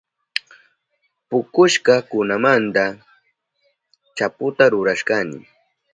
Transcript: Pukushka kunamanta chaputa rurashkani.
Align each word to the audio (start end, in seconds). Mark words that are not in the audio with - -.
Pukushka 1.27 1.93
kunamanta 2.09 2.83
chaputa 4.17 4.63
rurashkani. 4.71 5.39